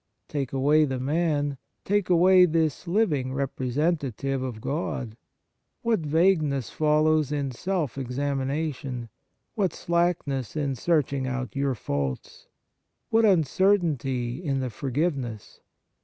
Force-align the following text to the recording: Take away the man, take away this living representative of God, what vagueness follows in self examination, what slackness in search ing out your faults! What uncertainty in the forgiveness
Take 0.27 0.51
away 0.51 0.85
the 0.85 0.99
man, 0.99 1.59
take 1.85 2.09
away 2.09 2.45
this 2.45 2.87
living 2.87 3.35
representative 3.35 4.41
of 4.41 4.59
God, 4.59 5.15
what 5.83 5.99
vagueness 5.99 6.71
follows 6.71 7.31
in 7.31 7.51
self 7.51 7.99
examination, 7.99 9.09
what 9.53 9.73
slackness 9.73 10.55
in 10.55 10.73
search 10.73 11.13
ing 11.13 11.27
out 11.27 11.55
your 11.55 11.75
faults! 11.75 12.47
What 13.11 13.25
uncertainty 13.25 14.43
in 14.43 14.59
the 14.59 14.71
forgiveness 14.71 15.59